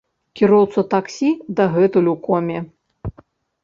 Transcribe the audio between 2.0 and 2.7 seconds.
у коме.